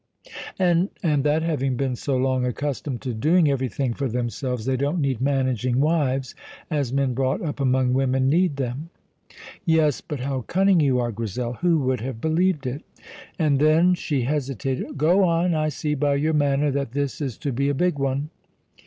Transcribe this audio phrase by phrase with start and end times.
[0.57, 4.99] "And and that having been so long accustomed to doing everything for themselves, they don't
[4.99, 6.33] need managing wives
[6.71, 8.89] as men brought up among women need them."
[9.63, 10.01] "Yes.
[10.01, 11.53] But how cunning you are, Grizel!
[11.61, 12.81] Who would have believed it?"
[13.37, 14.97] "And then" She hesitated.
[14.97, 15.53] "Go on.
[15.53, 18.31] I see by your manner that this is to be a big one."